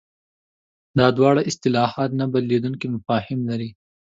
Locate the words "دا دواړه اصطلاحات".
0.97-2.09